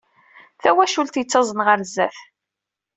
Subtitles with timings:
[0.61, 2.17] Tawacult yettaẓen ɣer sdat.